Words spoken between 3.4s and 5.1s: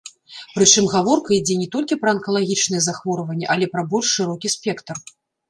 але пра больш шырокі спектр.